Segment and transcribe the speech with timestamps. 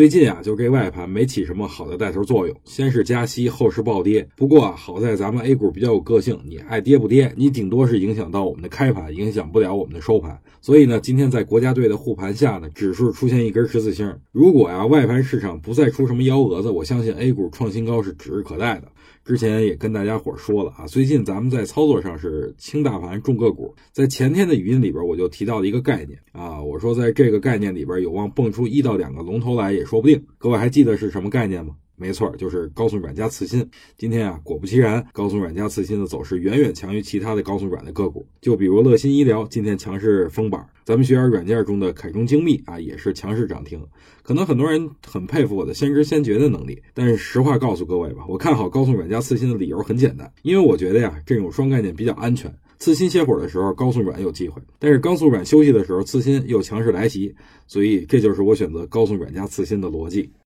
[0.00, 4.26] 最近啊，就这外盘没起什么好的带头作用，先是加息，后是暴跌。
[4.34, 10.40] 不过啊，好在咱们 A 股比较有个性，你爱跌不跌，你顶多是影响到我们的开盘，影响不了我们的收盘。
[10.62, 14.10] 所以呢，今天在国家队的护盘下呢，指数出现一根十字星。
[14.32, 18.84] 如果呀，外盘市场不再出什么幺蛾子，我相信 A 股创新高是指日可待的。
[19.30, 23.72] 之前也跟大家伙说了啊，最近咱们在操作上是轻大盘重个股。
[23.92, 30.20] 在前天的语音里边，我就提到了一个概念啊，我说在这个概念里边有望蹦出一到两个龙头来也说不定。
[30.36, 31.76] 各位还记得是什么概念吗？
[32.00, 33.68] 没错，就是高速软加次新。
[33.98, 38.26] 今天啊，果不其然，高速软加次新的走势远远强于其他的高速软的个股。
[38.40, 43.78] 就比如乐新医疗，今天强势封板；咱们学员软件中的凯中精密啊，也是强势涨停。
[44.22, 52.50] 可能很多人很佩服我的先知先觉的能力，但是实话告诉各位吧，我看好高速软加次新的理由很简单，因为我觉得呀，这种双概念比较安全。
[52.78, 57.34] 次新歇会儿的时候，高速软有机会；但是高速软休息的时候，次新又强势来袭，
[57.66, 60.30] 所以这就是我选择高速软加次新的逻辑。